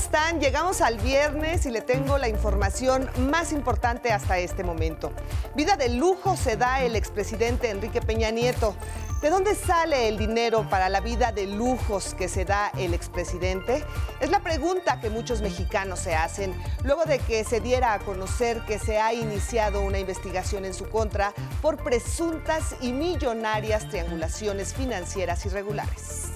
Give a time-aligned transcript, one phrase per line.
[0.00, 0.40] ¿Cómo están?
[0.40, 5.12] Llegamos al viernes y le tengo la información más importante hasta este momento.
[5.54, 8.74] Vida de lujo se da el expresidente Enrique Peña Nieto.
[9.20, 13.84] ¿De dónde sale el dinero para la vida de lujos que se da el expresidente?
[14.20, 18.62] Es la pregunta que muchos mexicanos se hacen luego de que se diera a conocer
[18.64, 25.44] que se ha iniciado una investigación en su contra por presuntas y millonarias triangulaciones financieras
[25.44, 26.29] irregulares.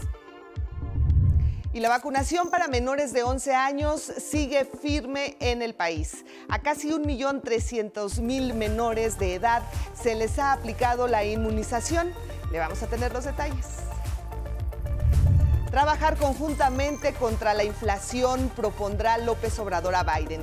[1.75, 6.25] Y la vacunación para menores de 11 años sigue firme en el país.
[6.49, 9.61] A casi 1.300.000 menores de edad
[10.01, 12.15] se les ha aplicado la inmunización.
[12.53, 13.67] Le vamos a tener los detalles.
[15.73, 20.43] Trabajar conjuntamente contra la inflación propondrá López Obrador a Biden.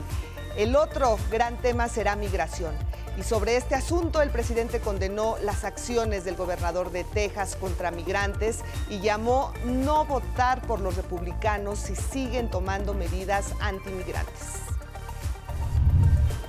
[0.58, 2.76] El otro gran tema será migración.
[3.18, 8.60] Y sobre este asunto, el presidente condenó las acciones del gobernador de Texas contra migrantes
[8.90, 14.62] y llamó no votar por los republicanos si siguen tomando medidas antimigrantes.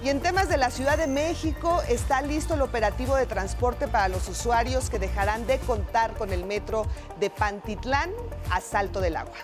[0.05, 4.09] Y en temas de la Ciudad de México, está listo el operativo de transporte para
[4.09, 6.87] los usuarios que dejarán de contar con el metro
[7.21, 8.11] de Pantitlán
[8.51, 9.37] a Salto del Agua.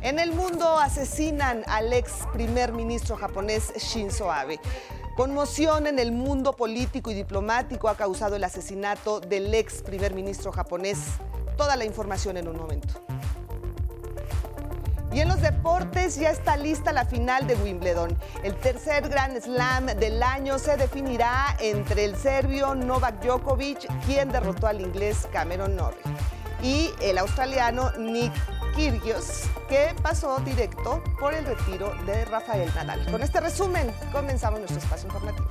[0.00, 4.60] En el mundo asesinan al ex primer ministro japonés Shinzo Abe.
[5.16, 10.50] Conmoción en el mundo político y diplomático ha causado el asesinato del ex primer ministro
[10.50, 10.98] japonés.
[11.56, 12.94] Toda la información en un momento.
[15.12, 18.18] Y en los deportes ya está lista la final de Wimbledon.
[18.42, 24.66] El tercer Grand Slam del año se definirá entre el serbio Novak Djokovic, quien derrotó
[24.66, 26.02] al inglés Cameron Norrie,
[26.60, 28.32] y el australiano Nick
[28.74, 33.10] Kyrgios, que pasó directo por el retiro de Rafael Nadal.
[33.10, 35.46] Con este resumen, comenzamos nuestro espacio informativo.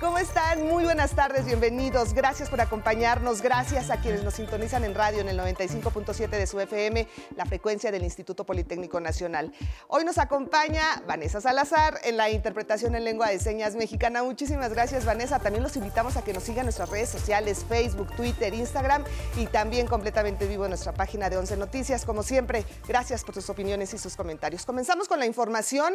[0.00, 0.66] ¿Cómo están?
[0.66, 2.14] Muy buenas tardes, bienvenidos.
[2.14, 3.42] Gracias por acompañarnos.
[3.42, 7.06] Gracias a quienes nos sintonizan en radio en el 95.7 de su FM,
[7.36, 9.52] la frecuencia del Instituto Politécnico Nacional.
[9.88, 14.22] Hoy nos acompaña Vanessa Salazar en la interpretación en lengua de señas mexicana.
[14.22, 15.38] Muchísimas gracias, Vanessa.
[15.38, 19.04] También los invitamos a que nos sigan en nuestras redes sociales, Facebook, Twitter, Instagram
[19.36, 22.06] y también completamente vivo en nuestra página de 11 Noticias.
[22.06, 24.64] Como siempre, gracias por sus opiniones y sus comentarios.
[24.64, 25.92] Comenzamos con la información.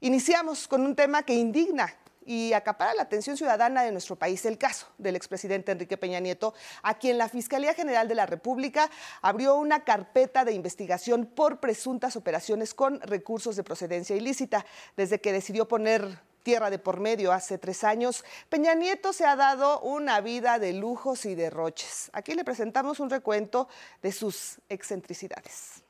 [0.00, 1.94] Iniciamos con un tema que indigna
[2.26, 6.52] y acapara la atención ciudadana de nuestro país el caso del expresidente Enrique Peña Nieto,
[6.82, 8.90] a quien la Fiscalía General de la República
[9.22, 14.66] abrió una carpeta de investigación por presuntas operaciones con recursos de procedencia ilícita.
[14.96, 19.36] Desde que decidió poner tierra de por medio hace tres años, Peña Nieto se ha
[19.36, 22.10] dado una vida de lujos y derroches.
[22.12, 23.68] Aquí le presentamos un recuento
[24.02, 25.82] de sus excentricidades.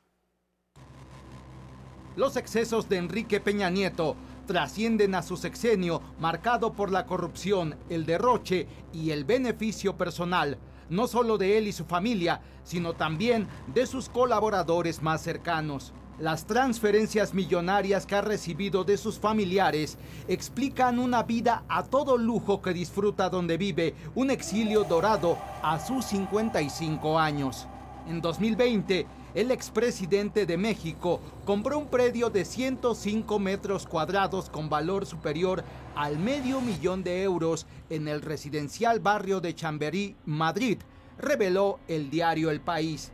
[2.17, 8.07] Los excesos de Enrique Peña Nieto trascienden a su sexenio marcado por la corrupción, el
[8.07, 10.59] derroche y el beneficio personal,
[10.89, 15.93] no solo de él y su familia, sino también de sus colaboradores más cercanos.
[16.19, 19.99] Las transferencias millonarias que ha recibido de sus familiares
[20.29, 26.07] explican una vida a todo lujo que disfruta donde vive, un exilio dorado a sus
[26.07, 27.69] 55 años.
[28.09, 35.06] En 2020, el expresidente de México compró un predio de 105 metros cuadrados con valor
[35.06, 35.65] superior
[35.97, 40.78] al medio millón de euros en el residencial barrio de Chamberí, Madrid,
[41.19, 43.11] reveló el diario El País.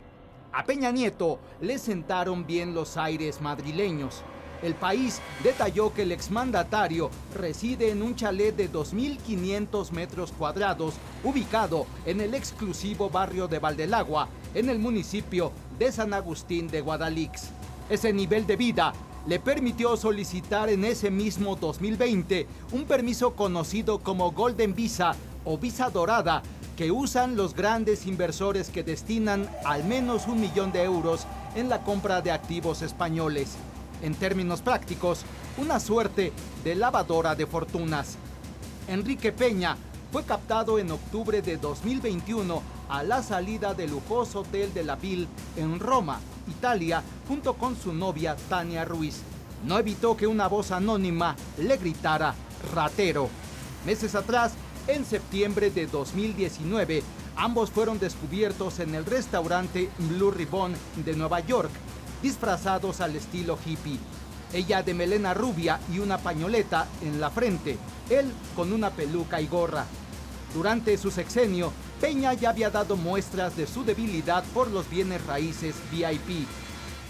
[0.51, 4.23] A Peña Nieto le sentaron bien los aires madrileños.
[4.63, 11.85] El país detalló que el exmandatario reside en un chalet de 2.500 metros cuadrados ubicado
[12.05, 17.49] en el exclusivo barrio de Valdelagua, en el municipio de San Agustín de Guadalix.
[17.89, 18.93] Ese nivel de vida
[19.27, 25.13] le permitió solicitar en ese mismo 2020 un permiso conocido como Golden Visa
[25.43, 26.41] o Visa Dorada
[26.77, 31.83] que usan los grandes inversores que destinan al menos un millón de euros en la
[31.83, 33.57] compra de activos españoles.
[34.03, 35.21] En términos prácticos,
[35.57, 36.33] una suerte
[36.65, 38.17] de lavadora de fortunas.
[38.89, 39.77] Enrique Peña
[40.11, 45.27] fue captado en octubre de 2021 a la salida del lujoso hotel de la Ville
[45.55, 46.19] en Roma,
[46.49, 49.21] Italia, junto con su novia Tania Ruiz.
[49.65, 52.35] No evitó que una voz anónima le gritara
[52.75, 53.29] ratero.
[53.85, 54.51] Meses atrás,
[54.87, 57.03] en septiembre de 2019,
[57.37, 60.73] ambos fueron descubiertos en el restaurante Blue Ribbon
[61.05, 61.71] de Nueva York,
[62.23, 63.99] disfrazados al estilo hippie.
[64.53, 67.77] Ella de melena rubia y una pañoleta en la frente,
[68.09, 69.85] él con una peluca y gorra.
[70.53, 75.75] Durante su sexenio, Peña ya había dado muestras de su debilidad por los bienes raíces
[75.91, 76.47] VIP.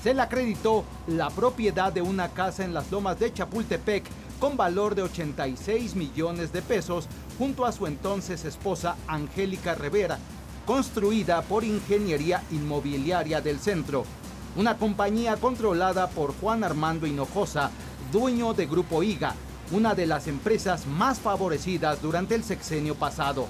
[0.04, 4.06] Se le acreditó la propiedad de una casa en las lomas de Chapultepec
[4.40, 7.08] con valor de 86 millones de pesos
[7.38, 10.20] junto a su entonces esposa Angélica Rivera,
[10.66, 14.06] construida por Ingeniería Inmobiliaria del Centro.
[14.56, 17.72] Una compañía controlada por Juan Armando Hinojosa,
[18.12, 19.34] dueño de Grupo IGA,
[19.72, 23.48] una de las empresas más favorecidas durante el sexenio pasado.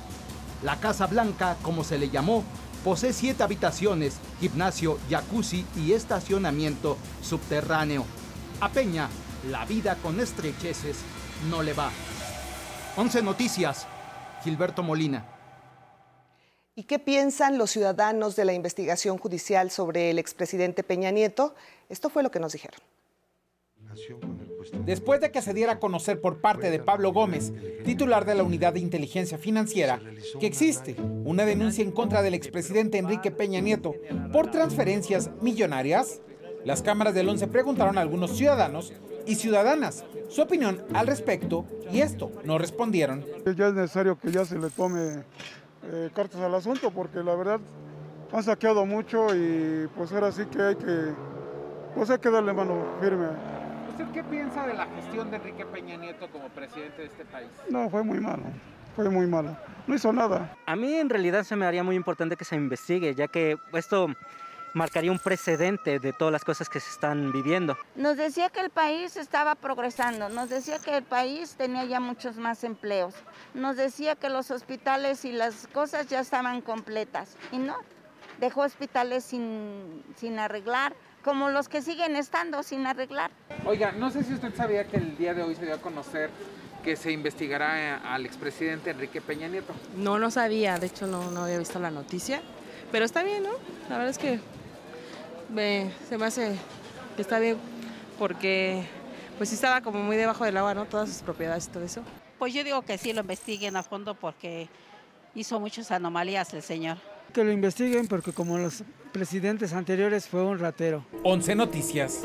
[0.64, 2.44] La Casa Blanca, como se le llamó,
[2.84, 8.06] posee siete habitaciones, gimnasio, jacuzzi y estacionamiento subterráneo.
[8.62, 9.10] A Peña,
[9.50, 10.98] la vida con estrecheces
[11.50, 11.92] no le va.
[12.96, 13.88] 11 Noticias,
[14.44, 15.33] Gilberto Molina.
[16.75, 21.54] ¿Y qué piensan los ciudadanos de la investigación judicial sobre el expresidente Peña Nieto?
[21.88, 22.80] Esto fue lo que nos dijeron.
[24.84, 27.54] Después de que se diera a conocer por parte de Pablo Gómez,
[27.86, 30.02] titular de la Unidad de Inteligencia Financiera,
[30.40, 33.94] que existe una denuncia en contra del expresidente Enrique Peña Nieto
[34.31, 36.22] por transferencias millonarias,
[36.66, 38.94] las cámaras del 11 preguntaron a algunos ciudadanos
[39.28, 43.24] y ciudadanas su opinión al respecto y esto no respondieron.
[43.56, 45.24] Ya es necesario que ya se le tome
[45.86, 47.60] eh, cartas al asunto porque la verdad
[48.32, 51.14] han saqueado mucho y pues ahora sí que hay que,
[51.96, 53.28] pues hay que darle mano firme
[53.94, 57.48] ¿Usted qué piensa de la gestión de Enrique Peña Nieto como presidente de este país?
[57.70, 58.42] No, fue muy malo,
[58.96, 59.56] fue muy malo.
[59.86, 60.56] No hizo nada.
[60.66, 64.08] A mí en realidad se me haría muy importante que se investigue, ya que esto
[64.74, 67.78] marcaría un precedente de todas las cosas que se están viviendo.
[67.96, 72.38] Nos decía que el país estaba progresando, nos decía que el país tenía ya muchos
[72.38, 73.14] más empleos,
[73.54, 77.78] nos decía que los hospitales y las cosas ya estaban completas y no,
[78.40, 80.94] dejó hospitales sin, sin arreglar,
[81.24, 83.31] como los que siguen estando sin arreglar.
[83.66, 86.30] Oiga, no sé si usted sabía que el día de hoy se dio a conocer
[86.84, 89.74] que se investigará al expresidente Enrique Peña Nieto.
[89.96, 92.42] No, no sabía, de hecho no, no había visto la noticia,
[92.92, 93.52] pero está bien, ¿no?
[93.90, 94.42] La verdad es que
[95.50, 96.56] se me hace
[97.16, 97.57] que está bien
[98.18, 98.84] porque
[99.38, 100.86] pues sí estaba como muy debajo del agua, ¿no?
[100.86, 102.01] Todas sus propiedades y todo eso.
[102.40, 104.69] Pues yo digo que sí lo investiguen a fondo porque
[105.36, 106.98] hizo muchas anomalías el señor.
[107.34, 111.06] Que lo investiguen porque como los presidentes anteriores fue un ratero.
[111.24, 112.22] 11 Noticias.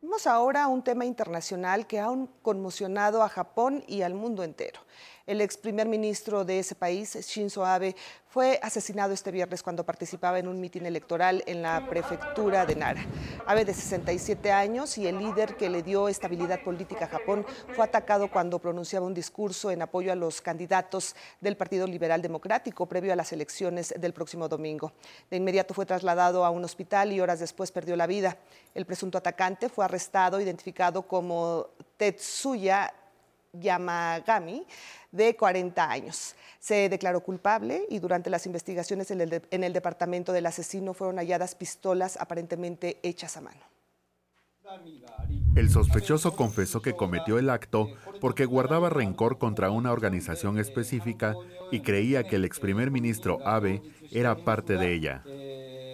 [0.00, 2.08] Vamos ahora a un tema internacional que ha
[2.42, 4.80] conmocionado a Japón y al mundo entero.
[5.28, 7.94] El ex primer ministro de ese país, Shinzo Abe,
[8.30, 13.04] fue asesinado este viernes cuando participaba en un mitin electoral en la prefectura de Nara.
[13.44, 17.44] Abe, de 67 años y el líder que le dio estabilidad política a Japón,
[17.74, 22.86] fue atacado cuando pronunciaba un discurso en apoyo a los candidatos del Partido Liberal Democrático
[22.86, 24.94] previo a las elecciones del próximo domingo.
[25.30, 28.38] De inmediato fue trasladado a un hospital y horas después perdió la vida.
[28.74, 31.66] El presunto atacante fue arrestado, identificado como
[31.98, 32.94] Tetsuya
[33.60, 34.66] Yamagami,
[35.12, 36.34] de 40 años.
[36.58, 41.16] Se declaró culpable y durante las investigaciones en el, en el departamento del asesino fueron
[41.16, 43.60] halladas pistolas aparentemente hechas a mano.
[45.56, 47.88] El sospechoso confesó que cometió el acto
[48.20, 51.34] porque guardaba rencor contra una organización específica
[51.72, 55.24] y creía que el ex primer ministro Abe era parte de ella.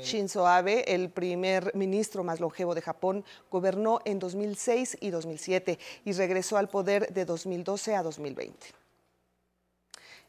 [0.04, 6.12] Shinzo Abe, el primer ministro más longevo de Japón, gobernó en 2006 y 2007 y
[6.12, 8.66] regresó al poder de 2012 a 2020.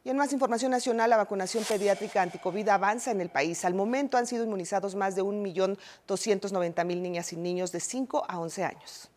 [0.04, 3.66] Y en más información nacional, la vacunación pediátrica anticovid avanza en el país.
[3.66, 8.64] Al momento han sido inmunizados más de 1.290.000 niñas y niños de 5 a 11
[8.64, 9.10] años.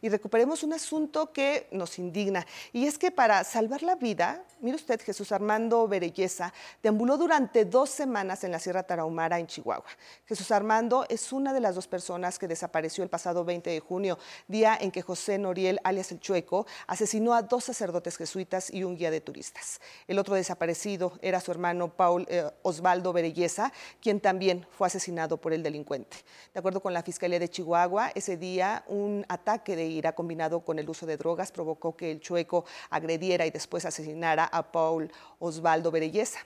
[0.00, 2.46] y recuperemos un asunto que nos indigna.
[2.72, 6.52] Y es que para salvar la vida, mire usted, Jesús Armando Berelleza
[6.82, 9.84] deambuló durante dos semanas en la Sierra Tarahumara, en Chihuahua.
[10.26, 14.18] Jesús Armando es una de las dos personas que desapareció el pasado 20 de junio,
[14.46, 18.96] día en que José Noriel, alias el Chueco, asesinó a dos sacerdotes jesuitas y un
[18.96, 19.80] guía de turistas.
[20.06, 25.52] El otro desaparecido era su hermano Paul eh, Osvaldo Berelleza, quien también fue asesinado por
[25.52, 26.18] el delincuente.
[26.52, 30.78] De acuerdo con la Fiscalía de Chihuahua, ese día un ataque de ira combinado con
[30.78, 35.90] el uso de drogas provocó que el chueco agrediera y después asesinara a Paul Osvaldo
[35.90, 36.40] Berelleza.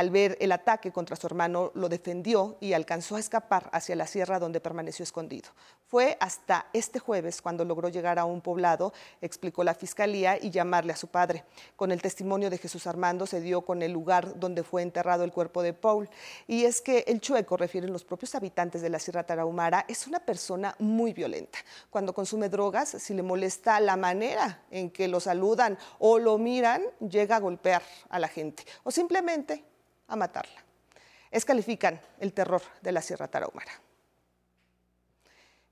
[0.00, 4.06] Al ver el ataque contra su hermano, lo defendió y alcanzó a escapar hacia la
[4.06, 5.50] sierra donde permaneció escondido.
[5.88, 10.94] Fue hasta este jueves cuando logró llegar a un poblado, explicó la fiscalía, y llamarle
[10.94, 11.44] a su padre.
[11.76, 15.32] Con el testimonio de Jesús Armando se dio con el lugar donde fue enterrado el
[15.32, 16.08] cuerpo de Paul.
[16.46, 20.20] Y es que el chueco, refieren los propios habitantes de la Sierra Tarahumara, es una
[20.20, 21.58] persona muy violenta.
[21.90, 26.84] Cuando consume drogas, si le molesta la manera en que lo saludan o lo miran,
[27.06, 29.64] llega a golpear a la gente o simplemente
[30.10, 30.64] a matarla.
[31.30, 33.72] Escalifican el terror de la Sierra Tarahumara.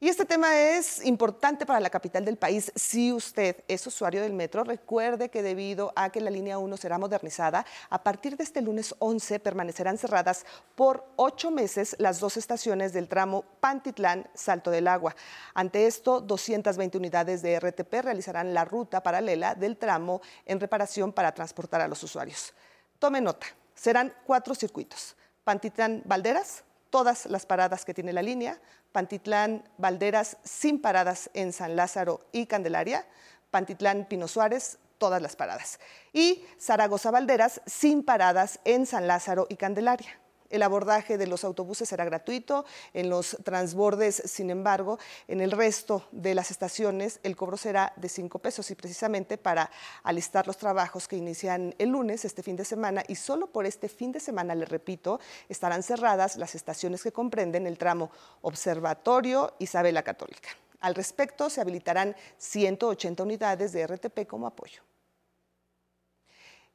[0.01, 2.71] Y este tema es importante para la capital del país.
[2.77, 6.99] Si usted es usuario del metro, recuerde que debido a que la línea 1 será
[6.99, 12.93] modernizada, a partir de este lunes 11 permanecerán cerradas por ocho meses las dos estaciones
[12.93, 15.17] del tramo Pantitlán-Salto del Agua.
[15.53, 21.35] Ante esto, 220 unidades de RTP realizarán la ruta paralela del tramo en reparación para
[21.35, 22.55] transportar a los usuarios.
[23.01, 25.17] Tome nota, serán cuatro circuitos.
[25.45, 28.61] Pantitlán Valderas, todas las paradas que tiene la línea,
[28.93, 33.07] Pantitlán Valderas sin paradas en San Lázaro y Candelaria,
[33.51, 35.79] Pantitlán Pino Suárez, todas las paradas,
[36.13, 40.19] y Zaragoza Valderas sin paradas en San Lázaro y Candelaria.
[40.51, 42.65] El abordaje de los autobuses será gratuito,
[42.95, 48.09] en los transbordes, sin embargo, en el resto de las estaciones el cobro será de
[48.09, 49.71] cinco pesos y precisamente para
[50.03, 53.89] alistar los trabajos que inician el lunes, este fin de semana, y solo por este
[53.89, 58.11] fin de semana, le repito, estarán cerradas las estaciones que comprenden el tramo
[58.43, 60.49] Observatorio Isabela Católica.
[60.81, 64.88] Al respecto, se habilitarán 180 unidades de RTP como apoyo.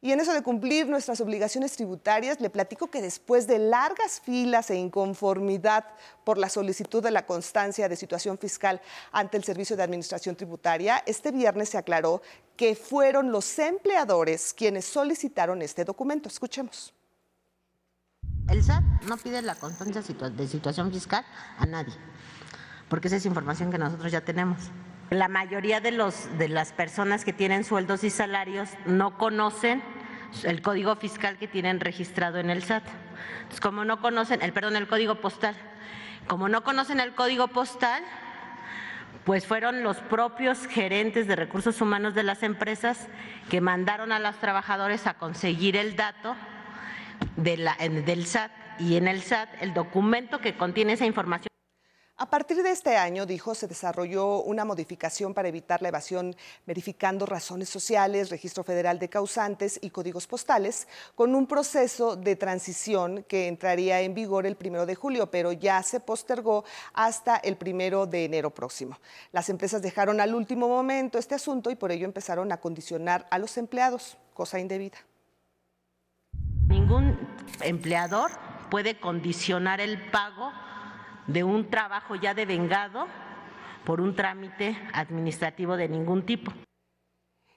[0.03, 4.69] Y en eso de cumplir nuestras obligaciones tributarias, le platico que después de largas filas
[4.69, 5.86] e inconformidad
[6.25, 8.81] por la solicitud de la constancia de situación fiscal
[9.13, 12.22] ante el Servicio de Administración Tributaria, este viernes se aclaró
[12.57, 16.27] que fueron los empleadores quienes solicitaron este documento.
[16.27, 16.93] Escuchemos.
[18.50, 21.24] El SAT no pide la constancia de situación fiscal
[21.57, 21.93] a nadie,
[22.89, 24.69] porque esa es información que nosotros ya tenemos.
[25.13, 29.84] La mayoría de, los, de las personas que tienen sueldos y salarios no conocen
[30.43, 32.84] el código fiscal que tienen registrado en el SAT.
[33.62, 35.55] Como no conocen, el perdón, el código postal.
[36.25, 38.03] Como no conocen el código postal,
[39.24, 43.08] pues fueron los propios gerentes de recursos humanos de las empresas
[43.51, 46.36] que mandaron a los trabajadores a conseguir el dato
[47.38, 51.53] de la, del SAT y en el SAT el documento que contiene esa información
[52.15, 57.25] a partir de este año, dijo, se desarrolló una modificación para evitar la evasión verificando
[57.25, 63.48] razones sociales, registro federal de causantes y códigos postales, con un proceso de transición que
[63.48, 68.25] entraría en vigor el primero de julio, pero ya se postergó hasta el primero de
[68.25, 69.00] enero próximo.
[69.32, 73.39] Las empresas dejaron al último momento este asunto y por ello empezaron a condicionar a
[73.39, 75.00] los empleados, cosa indebida.
[76.67, 77.17] Ningún
[77.62, 78.29] empleador
[78.70, 80.51] puede condicionar el pago
[81.27, 83.08] de un trabajo ya devengado
[83.86, 86.51] por un trámite administrativo de ningún tipo.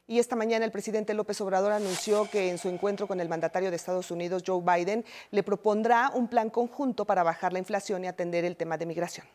[0.08, 3.70] Y esta mañana el presidente López Obrador anunció que en su encuentro con el mandatario
[3.70, 8.06] de Estados Unidos, Joe Biden, le propondrá un plan conjunto para bajar la inflación y
[8.06, 9.26] atender el tema de migración.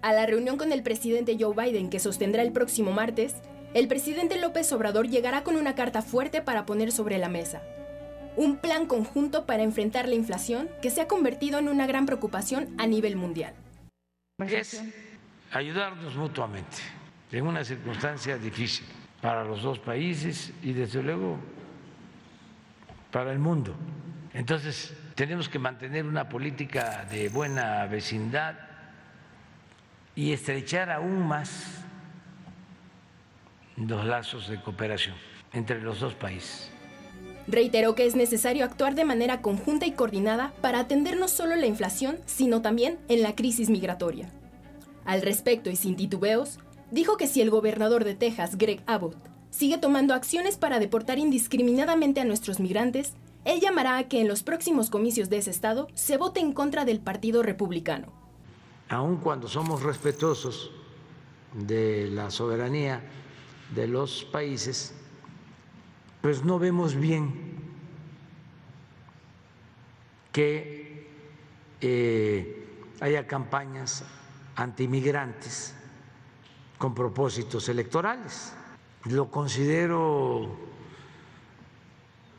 [0.00, 3.34] A la reunión con el presidente Joe Biden que sostendrá el próximo martes,
[3.74, 7.62] el presidente López Obrador llegará con una carta fuerte para poner sobre la mesa.
[8.36, 12.74] Un plan conjunto para enfrentar la inflación que se ha convertido en una gran preocupación
[12.78, 13.54] a nivel mundial.
[14.38, 14.82] Es
[15.52, 16.78] ayudarnos mutuamente
[17.30, 18.86] en una circunstancia difícil
[19.20, 21.38] para los dos países y desde luego
[23.10, 23.74] para el mundo.
[24.32, 28.56] Entonces, tenemos que mantener una política de buena vecindad
[30.14, 31.84] y estrechar aún más
[33.76, 35.16] los lazos de cooperación
[35.52, 36.70] entre los dos países.
[37.48, 41.66] Reiteró que es necesario actuar de manera conjunta y coordinada para atender no solo la
[41.66, 44.30] inflación, sino también en la crisis migratoria.
[45.04, 46.58] Al respecto y sin titubeos,
[46.90, 49.16] dijo que si el gobernador de Texas, Greg Abbott,
[49.50, 54.42] sigue tomando acciones para deportar indiscriminadamente a nuestros migrantes, él llamará a que en los
[54.42, 58.12] próximos comicios de ese estado se vote en contra del Partido Republicano.
[58.88, 60.70] Aun cuando somos respetuosos
[61.54, 63.02] de la soberanía
[63.74, 64.94] de los países,
[66.22, 67.34] pues no vemos bien
[70.30, 71.06] que
[71.80, 72.66] eh,
[73.00, 74.04] haya campañas
[74.54, 75.74] antimigrantes
[76.78, 78.54] con propósitos electorales.
[79.04, 80.56] Lo considero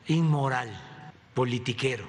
[0.08, 0.70] inmoral,
[1.34, 2.08] politiquero.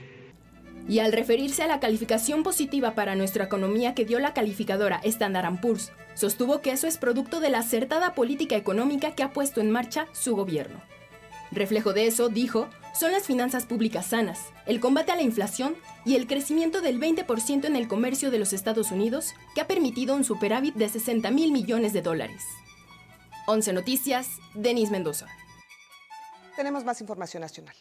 [0.89, 5.61] Y al referirse a la calificación positiva para nuestra economía que dio la calificadora Standard
[5.61, 9.73] Poor's, sostuvo que eso es producto de la acertada política económica que ha puesto en
[9.73, 10.81] marcha su gobierno.
[11.55, 16.17] Reflejo de eso, dijo, son las finanzas públicas sanas, el combate a la inflación y
[16.17, 20.25] el crecimiento del 20% en el comercio de los Estados Unidos, que ha permitido un
[20.25, 22.43] superávit de 60 mil millones de dólares.
[23.47, 25.29] 11 Noticias, Denis Mendoza.
[26.57, 27.77] Tenemos más información nacional.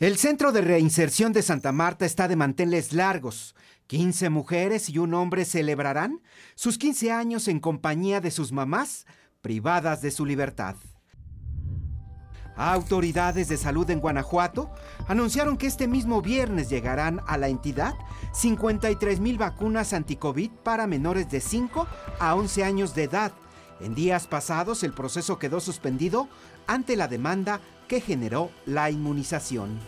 [0.00, 3.54] El Centro de Reinserción de Santa Marta está de manteles largos.
[3.86, 6.20] 15 mujeres y un hombre celebrarán
[6.56, 9.06] sus 15 años en compañía de sus mamás,
[9.40, 10.74] privadas de su libertad.
[12.56, 14.70] Autoridades de salud en Guanajuato
[15.08, 17.94] anunciaron que este mismo viernes llegarán a la entidad
[18.34, 21.86] 53 mil vacunas anticovid para menores de 5
[22.18, 23.32] a 11 años de edad.
[23.80, 26.28] En días pasados el proceso quedó suspendido
[26.66, 29.80] ante la demanda que generó la inmunización.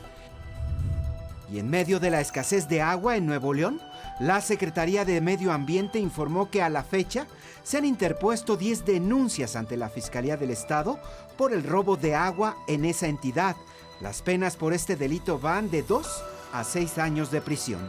[1.52, 3.80] Y en medio de la escasez de agua en Nuevo León,
[4.20, 7.26] la Secretaría de Medio Ambiente informó que a la fecha
[7.64, 11.00] se han interpuesto 10 denuncias ante la Fiscalía del Estado
[11.36, 13.56] por el robo de agua en esa entidad.
[14.00, 16.06] Las penas por este delito van de 2
[16.52, 17.80] a 6 años de prisión.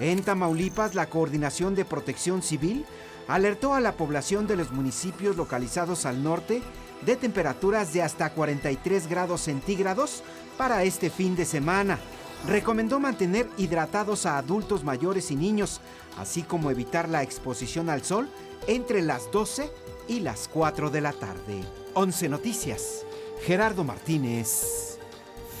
[0.00, 2.86] En Tamaulipas, la Coordinación de Protección Civil
[3.28, 6.62] alertó a la población de los municipios localizados al norte
[7.04, 10.22] de temperaturas de hasta 43 grados centígrados
[10.56, 11.98] para este fin de semana
[12.46, 15.80] recomendó mantener hidratados a adultos mayores y niños,
[16.18, 18.28] así como evitar la exposición al sol
[18.66, 19.70] entre las 12
[20.08, 21.60] y las 4 de la tarde.
[21.94, 23.04] 11 Noticias.
[23.42, 24.98] Gerardo Martínez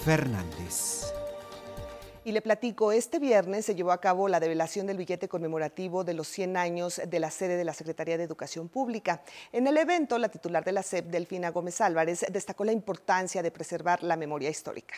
[0.04, 1.12] Fernández.
[2.24, 6.14] Y le platico, este viernes se llevó a cabo la develación del billete conmemorativo de
[6.14, 9.22] los 100 años de la sede de la Secretaría de Educación Pública.
[9.50, 13.50] En el evento, la titular de la SEP, Delfina Gómez Álvarez, destacó la importancia de
[13.50, 14.94] preservar la memoria histórica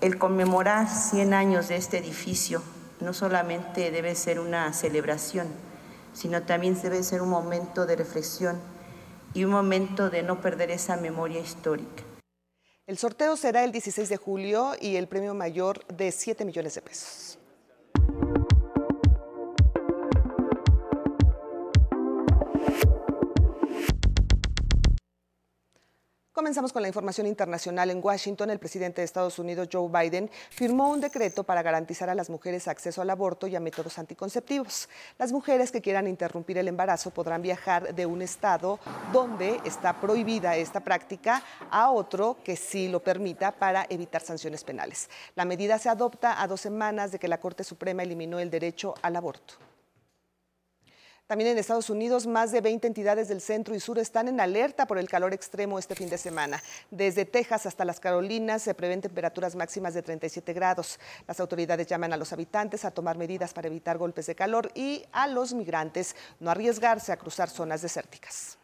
[0.00, 2.62] el conmemorar 100 años de este edificio
[3.00, 5.48] no solamente debe ser una celebración,
[6.12, 8.60] sino también debe ser un momento de reflexión
[9.34, 12.02] y un momento de no perder esa memoria histórica.
[12.86, 16.82] El sorteo será el 16 de julio y el premio mayor de 7 millones de
[16.82, 17.35] pesos.
[26.36, 27.88] Comenzamos con la información internacional.
[27.88, 32.14] En Washington, el presidente de Estados Unidos, Joe Biden, firmó un decreto para garantizar a
[32.14, 34.86] las mujeres acceso al aborto y a métodos anticonceptivos.
[35.18, 38.78] Las mujeres que quieran interrumpir el embarazo podrán viajar de un estado
[39.14, 45.08] donde está prohibida esta práctica a otro que sí lo permita para evitar sanciones penales.
[45.36, 48.92] La medida se adopta a dos semanas de que la Corte Suprema eliminó el derecho
[49.00, 49.54] al aborto.
[51.26, 54.86] También en Estados Unidos, más de 20 entidades del centro y sur están en alerta
[54.86, 56.62] por el calor extremo este fin de semana.
[56.92, 61.00] Desde Texas hasta las Carolinas se prevén temperaturas máximas de 37 grados.
[61.26, 65.04] Las autoridades llaman a los habitantes a tomar medidas para evitar golpes de calor y
[65.10, 68.56] a los migrantes no arriesgarse a cruzar zonas desérticas.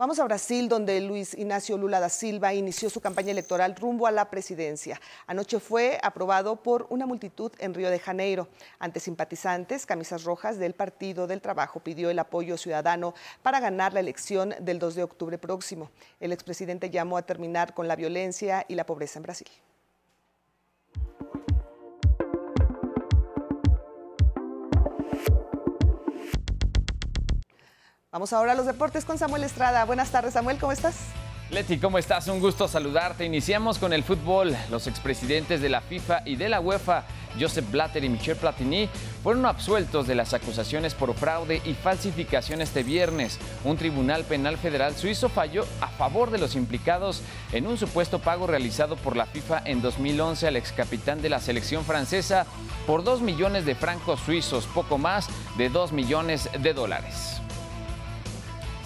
[0.00, 4.10] Vamos a Brasil, donde Luis Ignacio Lula da Silva inició su campaña electoral rumbo a
[4.10, 4.98] la presidencia.
[5.26, 8.48] Anoche fue aprobado por una multitud en Río de Janeiro.
[8.78, 14.00] Ante simpatizantes, camisas rojas del Partido del Trabajo pidió el apoyo ciudadano para ganar la
[14.00, 15.90] elección del 2 de octubre próximo.
[16.18, 19.48] El expresidente llamó a terminar con la violencia y la pobreza en Brasil.
[28.12, 29.84] Vamos ahora a los deportes con Samuel Estrada.
[29.84, 30.96] Buenas tardes, Samuel, ¿cómo estás?
[31.48, 32.26] Leti, ¿cómo estás?
[32.26, 33.24] Un gusto saludarte.
[33.24, 34.56] Iniciamos con el fútbol.
[34.68, 37.04] Los expresidentes de la FIFA y de la UEFA,
[37.38, 38.88] Joseph Blatter y Michel Platini,
[39.22, 43.38] fueron absueltos de las acusaciones por fraude y falsificación este viernes.
[43.62, 48.48] Un tribunal penal federal suizo falló a favor de los implicados en un supuesto pago
[48.48, 52.44] realizado por la FIFA en 2011 al ex capitán de la selección francesa
[52.88, 57.40] por 2 millones de francos suizos, poco más de 2 millones de dólares.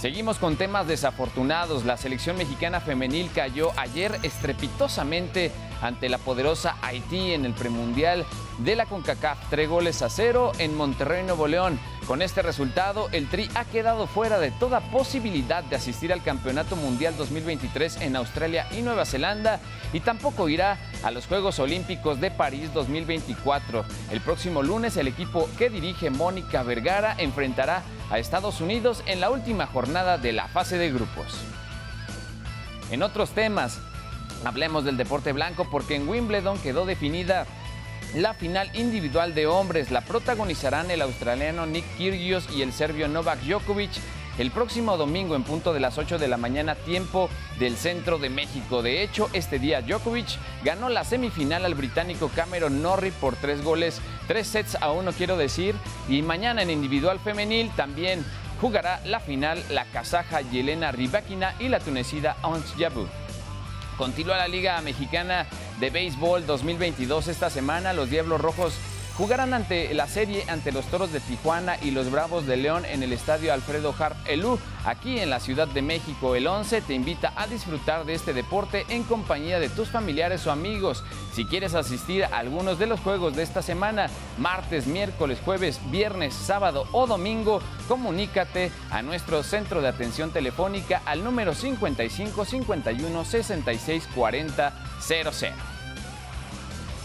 [0.04, 1.86] Seguimos con temas desafortunados.
[1.86, 8.26] La selección mexicana femenil cayó ayer estrepitosamente ante la poderosa Haití en el premundial
[8.58, 9.48] de la CONCACAF.
[9.48, 11.80] Tres goles a cero en Monterrey, Nuevo León.
[12.06, 16.76] Con este resultado, el Tri ha quedado fuera de toda posibilidad de asistir al Campeonato
[16.76, 19.58] Mundial 2023 en Australia y Nueva Zelanda
[19.94, 23.84] y tampoco irá a los Juegos Olímpicos de París 2024.
[24.10, 29.30] El próximo lunes, el equipo que dirige Mónica Vergara enfrentará a Estados Unidos en la
[29.30, 31.44] última jornada de la fase de grupos.
[32.90, 33.80] En otros temas,
[34.46, 37.46] hablemos del deporte blanco porque en Wimbledon quedó definida
[38.14, 39.90] la final individual de hombres.
[39.90, 43.90] La protagonizarán el australiano Nick Kyrgios y el serbio Novak Djokovic
[44.38, 48.30] el próximo domingo en punto de las 8 de la mañana, tiempo del centro de
[48.30, 48.82] México.
[48.82, 54.00] De hecho, este día Djokovic ganó la semifinal al británico Cameron Norrie por tres goles,
[54.26, 55.74] tres sets a uno quiero decir,
[56.08, 58.24] y mañana en individual femenil también
[58.60, 63.08] jugará la final la kazaja Yelena Rybakina y la tunecida Ons Jabeur.
[63.96, 65.46] Continúa la Liga Mexicana
[65.78, 67.92] de Béisbol 2022 esta semana.
[67.92, 68.74] Los Diablos Rojos
[69.16, 73.02] jugarán ante la serie ante los Toros de Tijuana y los Bravos de León en
[73.02, 76.34] el estadio Alfredo Harp Elú, aquí en la Ciudad de México.
[76.34, 80.50] El 11 te invita a disfrutar de este deporte en compañía de tus familiares o
[80.50, 81.04] amigos.
[81.32, 86.34] Si quieres asistir a algunos de los juegos de esta semana, martes, miércoles, jueves, viernes,
[86.34, 94.08] sábado o domingo, comunícate a nuestro centro de atención telefónica al número 55 51 66
[94.14, 95.73] 40 00.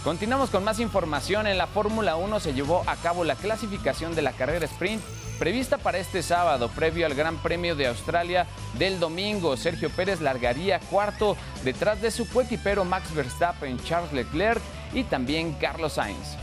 [0.04, 1.46] Continuamos con más información.
[1.46, 5.02] En la Fórmula 1 se llevó a cabo la clasificación de la carrera sprint
[5.38, 8.46] prevista para este sábado, previo al Gran Premio de Australia
[8.78, 9.58] del domingo.
[9.58, 14.62] Sergio Pérez largaría cuarto detrás de su coequipero Max Verstappen, Charles Leclerc
[14.94, 16.36] y también Carlos Sainz.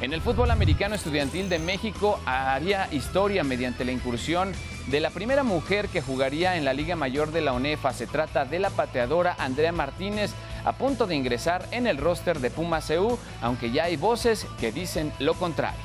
[0.00, 4.52] En el fútbol americano estudiantil de México haría historia mediante la incursión
[4.88, 7.92] de la primera mujer que jugaría en la Liga Mayor de la UNEFA.
[7.92, 10.32] Se trata de la pateadora Andrea Martínez,
[10.64, 14.72] a punto de ingresar en el roster de Pumas CU, aunque ya hay voces que
[14.72, 15.80] dicen lo contrario.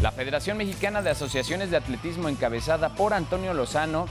[0.00, 4.06] La Federación Mexicana de Asociaciones de Atletismo encabezada por Antonio Lozano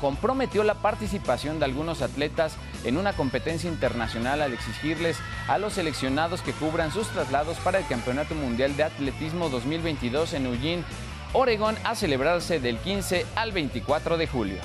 [0.00, 6.40] comprometió la participación de algunos atletas en una competencia internacional al exigirles a los seleccionados
[6.40, 10.84] que cubran sus traslados para el Campeonato Mundial de Atletismo 2022 en Eugene,
[11.32, 14.60] Oregón, a celebrarse del 15 al 24 de julio.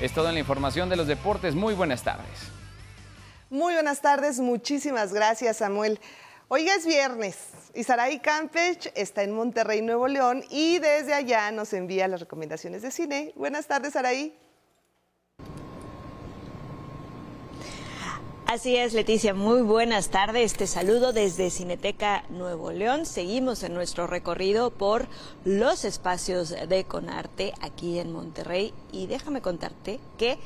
[0.00, 1.54] Es todo en la información de los deportes.
[1.54, 2.50] Muy buenas tardes.
[3.48, 6.00] Muy buenas tardes, muchísimas gracias Samuel.
[6.48, 7.36] Hoy es viernes
[7.74, 12.82] y Saraí Campech está en Monterrey, Nuevo León y desde allá nos envía las recomendaciones
[12.82, 13.32] de cine.
[13.36, 14.36] Buenas tardes, Saraí.
[18.48, 20.54] Así es, Leticia, muy buenas tardes.
[20.54, 23.04] Te saludo desde Cineteca Nuevo León.
[23.04, 25.08] Seguimos en nuestro recorrido por
[25.44, 30.38] los espacios de Conarte aquí en Monterrey y déjame contarte que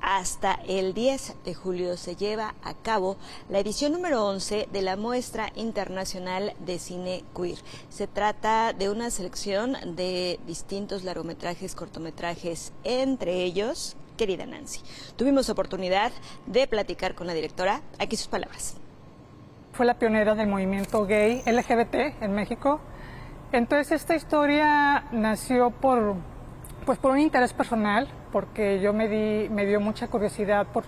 [0.00, 3.16] hasta el 10 de julio se lleva a cabo
[3.48, 7.58] la edición número 11 de la Muestra Internacional de Cine Queer.
[7.88, 14.80] Se trata de una selección de distintos largometrajes, cortometrajes, entre ellos querida Nancy.
[15.16, 16.12] Tuvimos oportunidad
[16.46, 17.80] de platicar con la directora.
[17.98, 18.76] Aquí sus palabras.
[19.72, 22.80] Fue la pionera del movimiento gay LGBT en México.
[23.52, 26.16] Entonces esta historia nació por,
[26.86, 30.84] pues por un interés personal, porque yo me, di, me dio mucha curiosidad por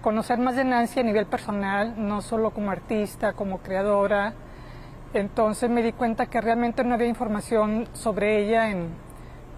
[0.00, 4.34] conocer más de Nancy a nivel personal, no solo como artista, como creadora.
[5.14, 8.90] Entonces me di cuenta que realmente no había información sobre ella en,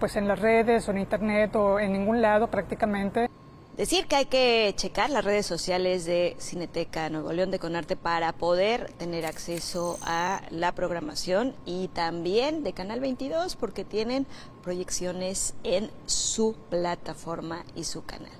[0.01, 3.29] pues en las redes o en internet o en ningún lado prácticamente.
[3.77, 8.33] Decir que hay que checar las redes sociales de Cineteca Nuevo León de Conarte para
[8.33, 14.25] poder tener acceso a la programación y también de Canal 22 porque tienen
[14.63, 18.31] proyecciones en su plataforma y su canal.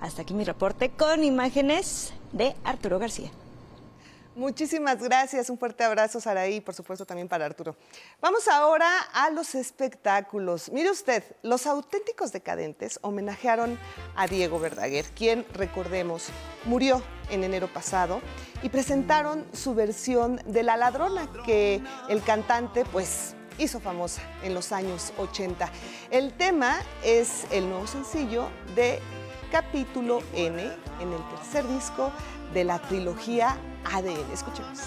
[0.00, 3.30] Hasta aquí mi reporte con imágenes de Arturo García.
[4.34, 7.76] Muchísimas gracias, un fuerte abrazo Saraí y por supuesto también para Arturo.
[8.18, 10.72] Vamos ahora a los espectáculos.
[10.72, 13.78] Mire usted, los auténticos decadentes homenajearon
[14.16, 16.28] a Diego Verdaguer, quien, recordemos,
[16.64, 18.22] murió en enero pasado
[18.62, 24.72] y presentaron su versión de La Ladrona, que el cantante pues hizo famosa en los
[24.72, 25.70] años 80.
[26.10, 28.98] El tema es el nuevo sencillo de
[29.50, 32.10] Capítulo N en el tercer disco
[32.52, 34.32] de la trilogía ADN.
[34.32, 34.80] Escuchemos.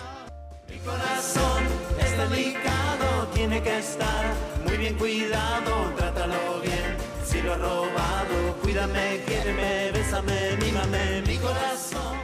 [0.70, 1.64] Mi corazón
[2.00, 4.26] es delicado, tiene que estar
[4.66, 6.98] muy bien cuidado, trátalo bien.
[7.24, 12.18] Si lo he robado, cuídame, quiéreme, bésame, mímame, mi corazón.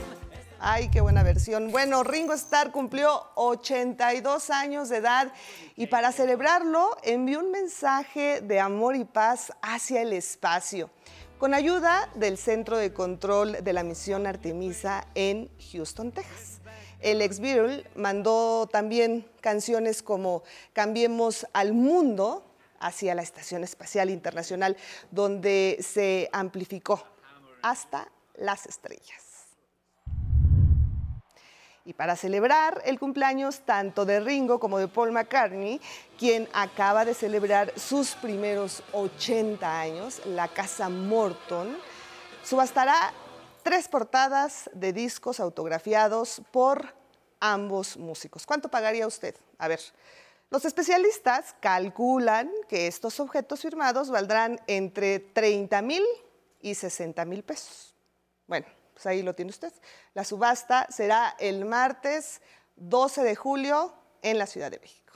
[0.59, 1.71] Ay, qué buena versión.
[1.71, 5.33] Bueno, Ringo Starr cumplió 82 años de edad
[5.75, 10.91] y para celebrarlo envió un mensaje de amor y paz hacia el espacio
[11.41, 16.61] con ayuda del Centro de Control de la Misión Artemisa en Houston, Texas.
[16.99, 22.45] El ex Beatle mandó también canciones como Cambiemos al Mundo
[22.79, 24.77] hacia la Estación Espacial Internacional,
[25.09, 27.03] donde se amplificó
[27.63, 29.30] hasta las estrellas.
[31.91, 35.81] Y para celebrar el cumpleaños tanto de Ringo como de Paul McCartney,
[36.17, 41.77] quien acaba de celebrar sus primeros 80 años, la casa Morton
[42.45, 42.95] subastará
[43.61, 46.95] tres portadas de discos autografiados por
[47.41, 48.45] ambos músicos.
[48.45, 49.35] ¿Cuánto pagaría usted?
[49.57, 49.81] A ver,
[50.49, 56.03] los especialistas calculan que estos objetos firmados valdrán entre 30 mil
[56.61, 57.93] y 60 mil pesos.
[58.47, 58.65] Bueno,
[59.01, 59.73] pues ahí lo tiene usted.
[60.13, 62.39] La subasta será el martes
[62.75, 65.13] 12 de julio en la Ciudad de México.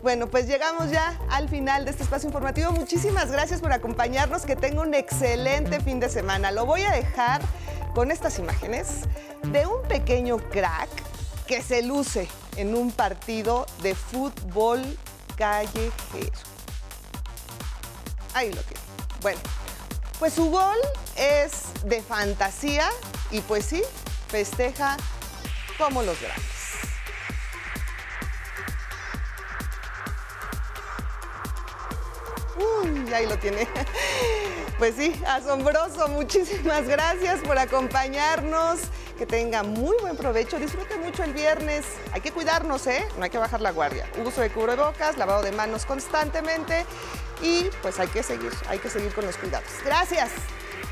[0.00, 2.70] Bueno, pues llegamos ya al final de este espacio informativo.
[2.70, 4.46] Muchísimas gracias por acompañarnos.
[4.46, 6.52] Que tenga un excelente fin de semana.
[6.52, 7.42] Lo voy a dejar
[7.96, 9.00] con estas imágenes
[9.48, 10.88] de un pequeño crack
[11.48, 14.82] que se luce en un partido de fútbol
[15.36, 15.90] callejero.
[18.34, 18.82] Ahí lo tiene.
[19.20, 19.40] Bueno,
[20.20, 20.76] pues su gol
[21.16, 22.90] es de fantasía
[23.30, 23.82] y pues sí,
[24.28, 24.98] festeja
[25.78, 26.44] como los grandes.
[32.56, 33.66] Uy, ahí lo tiene.
[34.78, 36.08] Pues sí, asombroso.
[36.08, 38.80] Muchísimas gracias por acompañarnos.
[39.18, 40.58] Que tenga muy buen provecho.
[40.58, 41.84] Disfrute mucho el viernes.
[42.12, 43.06] Hay que cuidarnos, ¿eh?
[43.18, 44.10] No hay que bajar la guardia.
[44.24, 46.86] Uso de cubrebocas, lavado de manos constantemente
[47.42, 49.70] y pues hay que seguir, hay que seguir con los cuidados.
[49.84, 50.30] Gracias.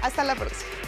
[0.02, 0.87] Hasta la próxima.